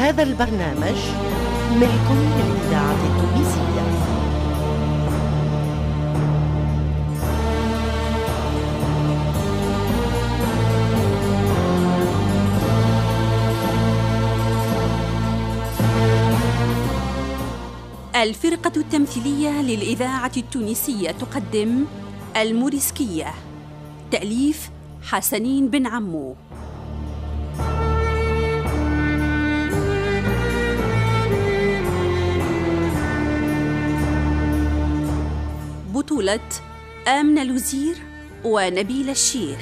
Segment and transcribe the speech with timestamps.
[0.00, 0.98] هذا البرنامج
[1.76, 3.80] ملك للإذاعة التونسية.
[18.22, 21.84] الفرقة التمثيلية للإذاعة التونسية تقدم
[22.36, 23.34] الموريسكية.
[24.10, 24.70] تأليف
[25.02, 26.36] حسنين بن عمو.
[36.20, 36.40] بطولة
[37.08, 37.96] آمنة لوزير
[38.44, 39.58] ونبيل الشيخ.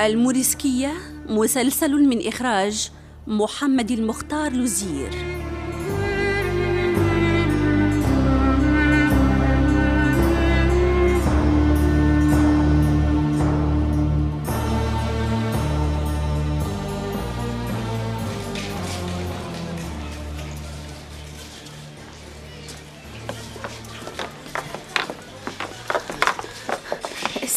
[0.00, 0.92] الموريسكية
[1.28, 2.90] مسلسل من إخراج
[3.26, 5.10] محمد المختار لوزير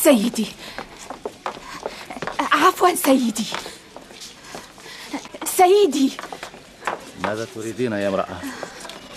[0.05, 0.47] سيدي.
[2.39, 3.45] عفوا سيدي.
[5.57, 6.11] سيدي.
[7.23, 8.41] ماذا تريدين يا امرأة؟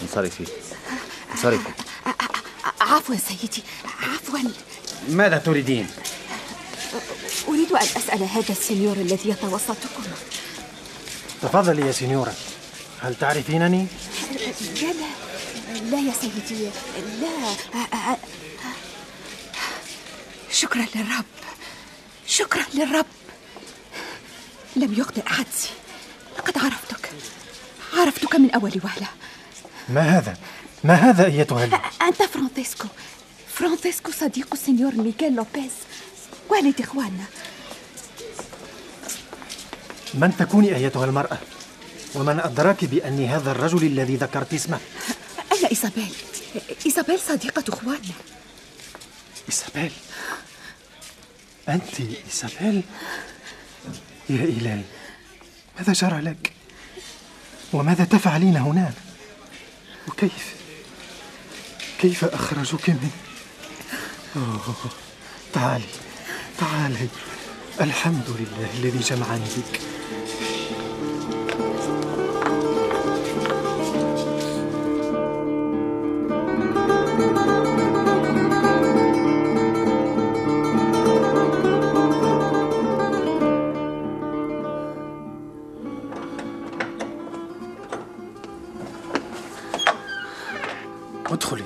[0.02, 0.44] انصرفي.
[1.32, 1.70] انصرفي.
[2.80, 3.62] عفوا سيدي.
[4.02, 4.38] عفوا.
[5.08, 5.86] ماذا تريدين؟
[7.48, 10.02] أريد أن أسأل هذا السنيور الذي يتوسطكم.
[11.42, 12.34] تفضلي يا سينيورا
[13.00, 13.86] هل تعرفينني؟
[14.82, 15.08] لا لا
[15.90, 16.70] لا يا سيدي.
[17.20, 18.16] لا.
[20.60, 21.24] شكرا للرب.
[22.26, 23.06] شكرا للرب.
[24.76, 25.70] لم يخطئ حدسي
[26.38, 27.10] لقد عرفتك.
[27.94, 29.08] عرفتك من أول وهلة.
[29.88, 30.36] ما هذا؟
[30.84, 31.74] ما هذا أيتها؟ ال...
[32.02, 32.88] أنت فرانسيسكو.
[33.54, 35.70] فرانسيسكو صديق السنيور ميغيل لوبيز.
[36.48, 37.24] والد إخواننا؟
[40.14, 41.38] من تكوني أيتها المرأة؟
[42.14, 44.78] ومن أدراك بأني هذا الرجل الذي ذكرت اسمه؟
[45.52, 46.14] أنا إيزابيل
[46.86, 48.14] إيزابيل صديقة إخواننا.
[49.48, 49.92] إيزابيل
[51.68, 52.82] أنت إيزابيل؟
[54.30, 54.82] يا إلهي
[55.78, 56.52] ماذا جرى لك؟
[57.72, 58.92] وماذا تفعلين هنا؟
[60.08, 60.54] وكيف؟
[62.00, 63.10] كيف أخرجك من
[64.36, 64.74] أوه.
[65.52, 65.84] تعالي
[66.58, 67.08] تعالي
[67.80, 69.87] الحمد لله الذي جمعني بك
[91.30, 91.64] ادخلي.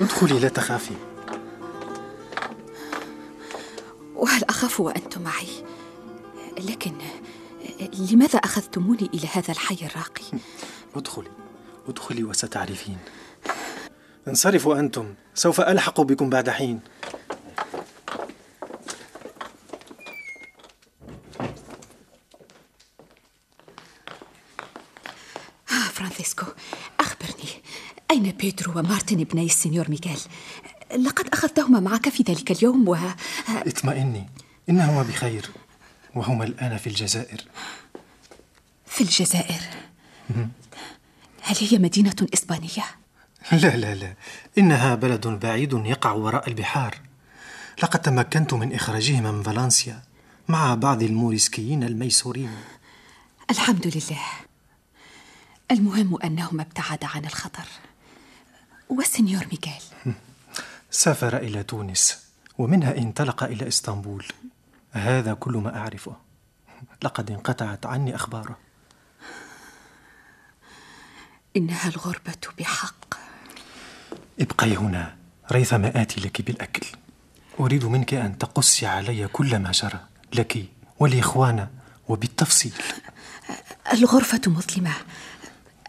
[0.00, 0.94] ادخلي لا تخافي.
[4.14, 5.64] وهل أخاف وأنتم معي؟
[6.58, 6.92] لكن
[8.10, 10.24] لماذا أخذتموني إلى هذا الحي الراقي؟
[10.96, 11.30] ادخلي.
[11.88, 12.98] ادخلي وستعرفين.
[14.28, 15.14] انصرفوا أنتم.
[15.34, 16.80] سوف ألحق بكم بعد حين.
[25.70, 26.46] آه فرانسيسكو
[27.00, 27.62] أخبرني.
[28.10, 30.20] أين بيدرو ومارتن ابني السنيور ميغيل؟
[31.06, 32.96] لقد أخذتهما معك في ذلك اليوم و...
[33.48, 34.28] اطمئني
[34.68, 35.50] إنهما بخير
[36.14, 37.44] وهما الآن في الجزائر.
[38.86, 39.60] في الجزائر؟
[41.42, 42.84] هل هي مدينة إسبانية؟
[43.52, 44.14] لا لا لا.
[44.58, 46.94] إنها بلد بعيد يقع وراء البحار.
[47.82, 50.02] لقد تمكنت من إخراجهما من فالنسيا
[50.48, 52.50] مع بعض الموريسكيين الميسورين.
[53.50, 54.22] الحمد لله.
[55.70, 57.64] المهم أنهما ابتعدا عن الخطر.
[58.90, 60.14] والسنيور ميغيل
[60.90, 62.18] سافر إلى تونس
[62.58, 64.26] ومنها انطلق إلى إسطنبول.
[64.92, 66.16] هذا كل ما أعرفه.
[67.02, 68.58] لقد انقطعت عني أخباره.
[71.56, 73.14] إنها الغربة بحق.
[74.40, 75.16] ابقي هنا
[75.52, 76.86] ريثما آتي لك بالأكل.
[77.60, 80.00] أريد منك أن تقصي علي كل ما جرى
[80.32, 80.66] لك
[80.98, 81.70] ولإخوانا
[82.08, 82.72] وبالتفصيل.
[83.92, 84.94] الغرفة مظلمة.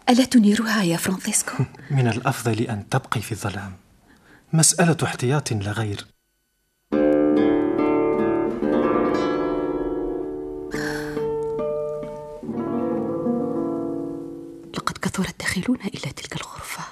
[0.08, 3.72] ألا تنيرها يا فرانسيسكو؟ من الأفضل أن تبقي في الظلام
[4.52, 6.06] مسألة احتياط لا غير
[14.74, 16.84] لقد كثر الداخلون إلى تلك الغرفة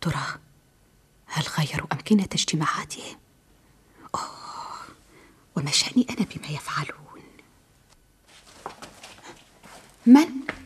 [0.00, 0.26] ترى
[1.26, 3.16] هل غيروا أمكنة اجتماعاتهم؟
[4.14, 4.20] أوه
[5.56, 7.22] وما شأني أنا بما يفعلون؟
[10.06, 10.59] من؟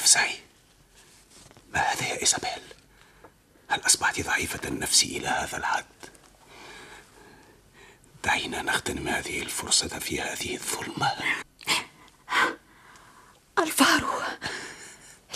[0.00, 0.38] تنازعي
[1.74, 2.62] ما هذا يا إيزابيل؟
[3.68, 5.84] هل أصبحت ضعيفة النفس إلى هذا الحد؟
[8.24, 11.12] دعينا نغتنم هذه الفرصة في هذه الظلمة.
[13.58, 14.20] الفارو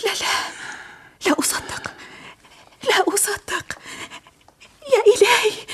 [0.05, 0.49] لا لا
[1.25, 1.93] لا أصدق.
[2.83, 3.79] لا أصدق.
[4.93, 5.65] يا إلهي.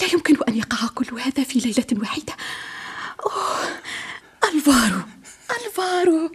[0.00, 2.36] لا يمكن أن يقع كل هذا في ليلة واحدة
[3.26, 3.80] أوه
[4.44, 5.02] الفارو
[5.66, 6.32] الفارو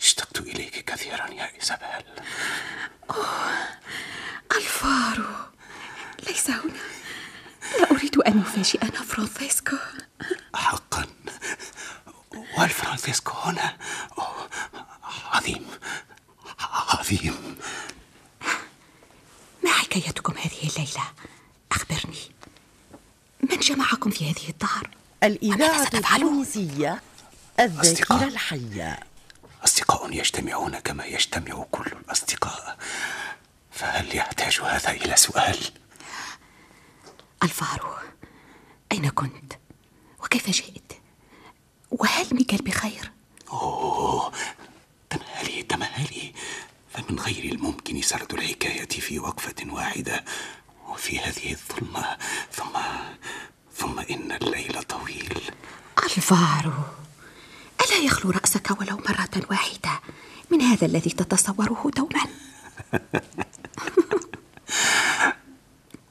[0.00, 2.06] اشتقت إليك كثيرا يا إيزابيل
[3.10, 3.68] أوه
[4.56, 5.34] الفارو
[6.26, 6.72] ليس هنا
[7.80, 9.76] لا أريد أن يفاجئنا فرانسيسكو
[10.54, 11.06] حقا
[12.58, 13.76] والفرانسيسكو هنا
[14.18, 14.50] أوه.
[15.32, 15.66] عظيم
[17.06, 17.56] عظيم
[19.64, 21.02] ما حكايتكم هذه الليلة؟
[21.72, 22.30] أخبرني
[23.50, 24.90] من جمعكم في هذه الدار؟
[25.22, 27.02] الإذاعة التونسية
[27.60, 28.24] الذاكرة.
[28.24, 29.00] الحية
[29.64, 32.78] أصدقاء يجتمعون كما يجتمع كل الأصدقاء
[33.72, 35.58] فهل يحتاج هذا إلى سؤال؟
[37.42, 37.94] الفارو
[38.92, 39.52] أين كنت؟
[40.24, 40.92] وكيف جئت؟
[41.90, 43.12] وهل ميكال بخير؟
[43.50, 44.32] أوه
[47.08, 50.24] فمن غير الممكن سرد الحكاية في وقفة واحدة
[50.88, 52.16] وفي هذه الظلمة
[52.52, 52.78] ثم
[53.76, 55.40] ثم إن الليل طويل.
[56.04, 56.72] ألفارو
[57.84, 60.00] ألا يخلو رأسك ولو مرة واحدة؟
[60.50, 62.26] من هذا الذي تتصوره دوما؟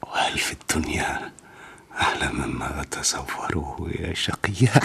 [0.02, 1.32] وهل في الدنيا
[2.00, 4.72] أحلى مما أتصوره يا شقية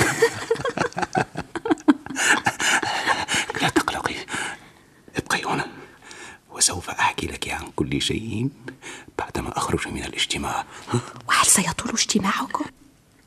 [3.62, 4.16] لا تقلقي
[5.16, 5.68] ابقي هنا
[6.50, 8.50] وسوف أحكي لك عن كل شيء
[9.18, 10.66] بعدما أخرج من الاجتماع.
[11.28, 12.66] وهل سيطول اجتماعكم؟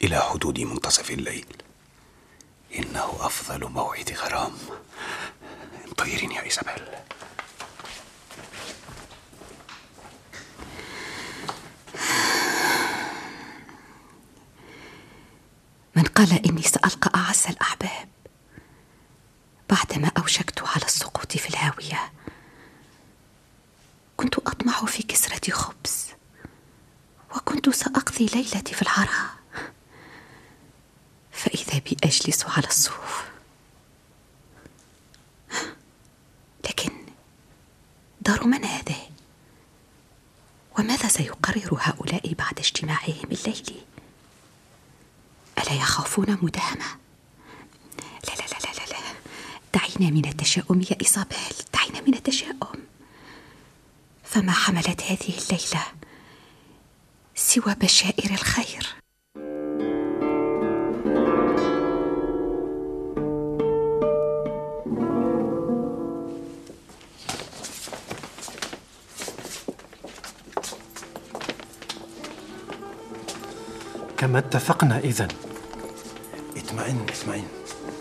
[0.03, 1.47] إلى حدود منتصف الليل.
[2.79, 4.53] إنه أفضل موعد غرام.
[5.89, 6.83] انتظريني يا إيزابيل
[15.97, 18.09] من قال إني سألقى أعز الأحباب
[19.71, 22.13] بعدما أوشكت على السقوط في الهاوية
[24.17, 26.07] كنت أطمع في كسرة خبز
[27.37, 27.69] وكنت
[28.27, 29.35] ليلتي في العراء
[31.33, 33.25] فإذا بي أجلس على الصوف
[36.65, 36.91] لكن
[38.21, 39.09] دار من هذه؟
[40.79, 43.85] وماذا سيقرر هؤلاء بعد اجتماعهم الليلي؟
[45.59, 46.87] ألا يخافون مداهمة؟
[48.29, 49.15] لا لا لا لا لا
[49.75, 52.85] دعينا من التشاؤم يا إيزابيل دعينا من التشاؤم
[54.25, 55.87] فما حملت هذه الليلة
[57.55, 58.87] سوى بشائر الخير.
[74.19, 75.29] كما اتفقنا إذن.
[76.57, 77.45] اطمئن اطمئن.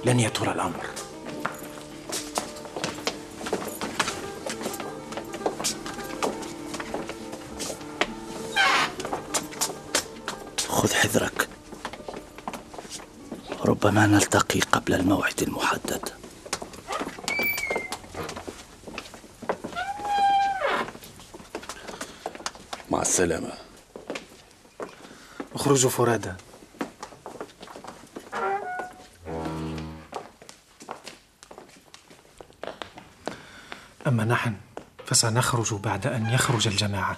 [0.05, 1.12] لن يطول الأمر.
[10.83, 11.49] خذ حذرك.
[13.65, 16.09] ربما نلتقي قبل الموعد المحدد.
[22.91, 23.53] مع السلامة.
[25.55, 26.33] اخرجوا فرادى
[34.07, 34.55] أما نحن
[35.05, 37.17] فسنخرج بعد أن يخرج الجماعة.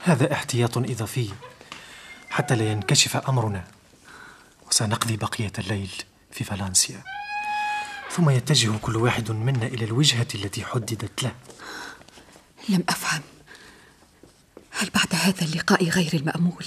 [0.00, 1.30] هذا احتياط إضافي.
[2.34, 3.64] حتى لا ينكشف أمرنا.
[4.70, 5.90] وسنقضي بقية الليل
[6.30, 7.02] في فالنسيا.
[8.10, 11.34] ثم يتجه كل واحد منا إلى الوجهة التي حددت له.
[12.68, 13.22] لم أفهم.
[14.70, 16.66] هل بعد هذا اللقاء غير المأمول؟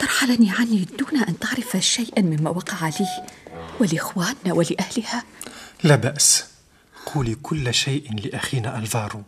[0.00, 3.26] ترحلني عني دون أن تعرف شيئا مما وقع لي
[3.80, 5.24] ولإخواننا ولأهلها.
[5.82, 6.44] لا بأس.
[7.06, 9.22] قولي كل شيء لأخينا ألفارو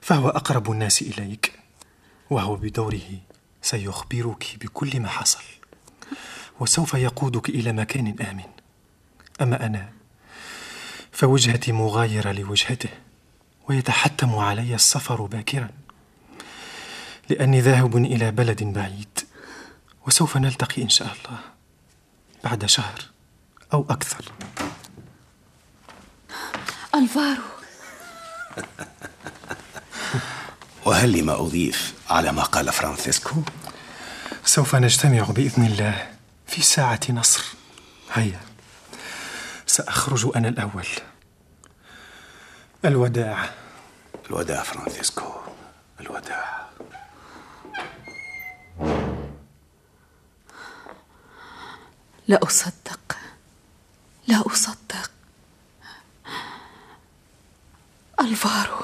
[0.00, 1.58] فهو أقرب الناس إليك
[2.30, 3.20] وهو بدوره
[3.62, 5.42] سيخبرك بكل ما حصل.
[6.60, 8.50] وسوف يقودك إلى مكان آمن.
[9.40, 9.92] أما أنا
[11.12, 12.88] فوجهتي مغايرة لوجهته
[13.68, 15.70] ويتحتم علي السفر باكرا
[17.28, 19.18] لأني ذاهب إلى بلد بعيد.
[20.06, 21.38] وسوف نلتقي إن شاء الله
[22.44, 23.02] بعد شهر
[23.72, 24.32] أو أكثر.
[26.94, 27.42] ألفارو.
[30.84, 33.42] وهل لما أضيف على ما قال فرانسيسكو؟
[34.44, 36.10] سوف نجتمع بإذن الله
[36.46, 37.44] في ساعة نصر.
[38.12, 38.40] هيا.
[39.66, 40.86] سأخرج أنا الأول.
[42.84, 43.50] الوداع.
[44.26, 45.32] الوداع فرانسيسكو.
[46.00, 46.68] الوداع.
[52.28, 53.16] لا أصدق.
[54.26, 55.10] لا أصدق.
[58.20, 58.81] الفارو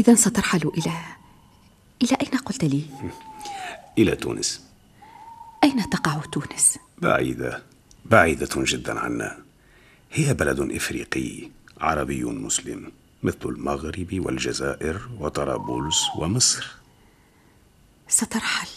[0.00, 0.92] إذا سترحل إلى
[2.02, 2.84] إلى أين قلت لي؟
[3.98, 4.64] إلى تونس.
[5.64, 7.62] أين تقع تونس؟ بعيدة
[8.04, 9.38] بعيدة جدا عنا.
[10.12, 12.92] هي بلد إفريقي عربي مسلم
[13.22, 16.76] مثل المغرب والجزائر وطرابلس ومصر.
[18.08, 18.68] سترحل.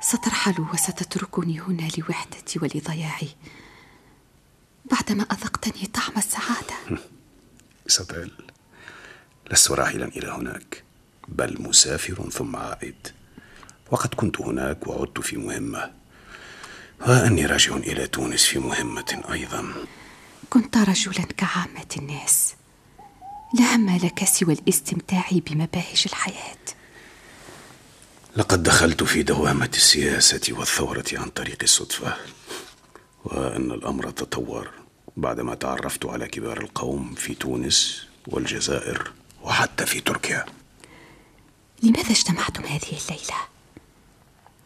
[0.00, 3.28] سترحل وستتركني هنا لوحدتي ولضياعي.
[4.90, 7.00] بعدما أذقتني طعم السعادة.
[7.88, 8.51] إسابيل
[9.52, 10.84] لست راحلا إلى هناك
[11.28, 13.08] بل مسافر ثم عائد.
[13.90, 15.90] وقد كنت هناك وعدت في مهمة.
[17.00, 19.74] وأني راجع إلى تونس في مهمة أيضا.
[20.50, 22.54] كنت رجلا كعامة الناس.
[23.58, 26.56] لا هم لك سوى الاستمتاع بمباهج الحياة.
[28.36, 32.16] لقد دخلت في دوامة السياسة والثورة عن طريق الصدفة.
[33.24, 34.70] وأن الأمر تطور
[35.16, 39.12] بعدما تعرفت على كبار القوم في تونس والجزائر.
[39.42, 40.46] وحتى في تركيا
[41.82, 43.36] لماذا اجتمعتم هذه الليلة؟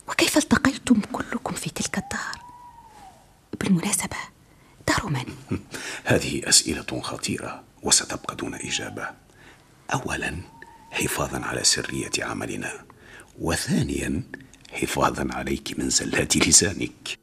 [0.08, 2.40] وكيف التقيتم كلكم في تلك الدار؟
[3.60, 4.16] بالمناسبة
[4.88, 5.34] دار من؟
[6.04, 9.10] هذه أسئلة خطيرة وستبقى دون إجابة
[9.94, 10.40] أولا
[10.90, 12.84] حفاظا على سرية عملنا
[13.38, 14.22] وثانيا
[14.72, 17.18] حفاظا عليك من زلات لسانك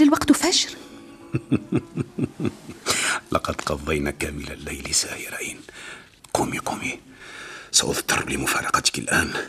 [0.00, 0.70] هل الوقت فجر؟
[3.32, 5.60] لقد قضينا كامل الليل ساهرين
[6.34, 7.00] قومي قومي.
[7.72, 9.48] سأضطر لمفارقتك الآن.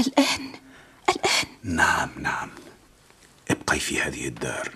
[0.00, 0.52] الآن؟
[1.08, 2.50] الآن؟ نعم نعم.
[3.50, 4.70] ابقي في هذه الدار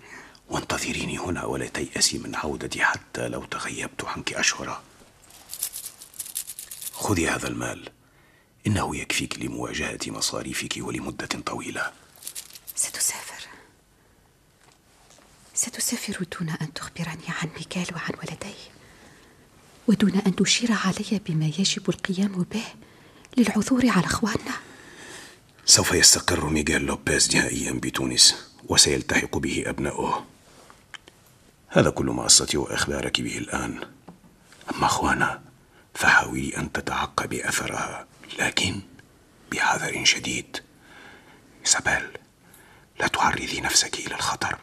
[0.51, 4.83] وانتظريني هنا ولا تيأسي من عودتي حتى لو تغيبت عنك أشهرا
[6.93, 7.89] خذي هذا المال.
[8.67, 11.93] إنه يكفيك لمواجهة مصاريفك ولمدة طويلة.
[12.75, 13.56] ستسافر.
[15.57, 18.77] ستسافر دون أن تخبرني عن ميكال وعن ولديه
[19.89, 22.65] ودون أن تشير علي بما يجب القيام به
[23.37, 24.55] للعثور على أخواننا.
[25.65, 30.27] سوف يستقر ميغيل لوبيز نهائيا بتونس وسيلتحق به أبناؤه.
[31.69, 33.81] هذا كل ما أستطيع إخبارك به الآن.
[34.75, 35.43] أما أخوانا
[35.95, 38.07] فحاولي أن تتعقبي أثرها
[38.39, 38.81] لكن
[39.53, 40.57] بحذر شديد.
[41.67, 42.09] إيزابيل
[43.01, 44.59] لا تعرضي نفسك إلى الخطر.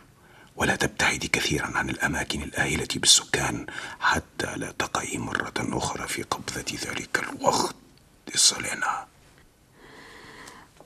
[0.55, 3.65] ولا تبتعدي كثيرا عن الأماكن الآهلة بالسكان
[4.00, 7.75] حتى لا تقعي مرة أخرى في قبضة ذلك الوقت.
[8.33, 9.07] الصلينا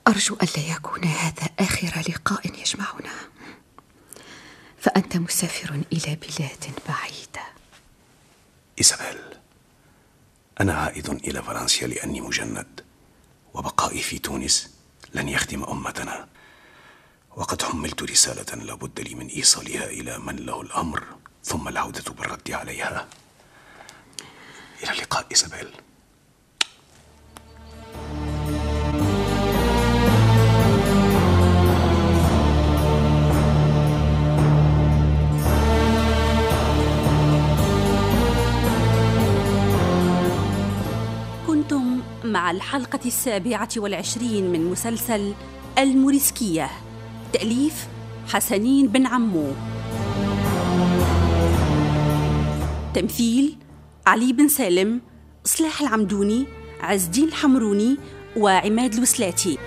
[0.08, 3.14] أرجو ألا يكون هذا آخر لقاء يجمعنا.
[4.80, 7.48] فأنت مسافر إلى بلاد بعيدة.
[8.78, 9.18] إيزابيل
[10.60, 12.84] أنا عائد إلى فرنسا لأني مجند
[13.54, 14.70] وبقائي في تونس
[15.14, 16.28] لن يخدم أمتنا.
[17.36, 21.04] وقد حملت رسالة لابد لي من إيصالها إلى من له الأمر
[21.44, 23.08] ثم العودة بالرد عليها.
[24.82, 25.68] إلى اللقاء إيزابيل.
[41.46, 45.34] كنتم مع الحلقة السابعة والعشرين من مسلسل
[45.78, 46.87] الموريسكية.
[47.32, 47.86] تأليف
[48.28, 49.52] حسنين بن عمو.
[52.94, 53.56] تمثيل
[54.06, 55.00] علي بن سالم
[55.44, 56.46] صلاح العمدوني
[56.80, 57.96] عز الدين الحمروني
[58.36, 59.58] وعماد الوسلاتي.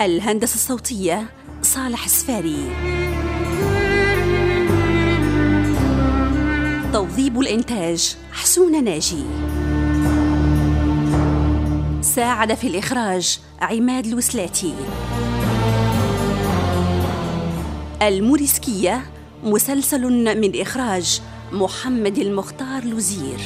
[0.00, 1.28] الهندسة الصوتية
[1.62, 2.58] صالح السفاري.
[6.94, 8.16] توظيب الإنتاج.
[8.32, 9.24] حسون ناجي.
[12.02, 14.74] ساعد في الإخراج عماد الوسلاتي
[18.02, 19.02] الموريسكية
[19.44, 20.02] مسلسل
[20.40, 21.20] من إخراج
[21.52, 23.38] محمد المختار لوزير.